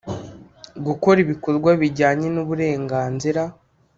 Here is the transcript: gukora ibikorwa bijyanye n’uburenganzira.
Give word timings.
gukora 0.85 1.17
ibikorwa 1.25 1.69
bijyanye 1.81 2.27
n’uburenganzira. 2.33 3.41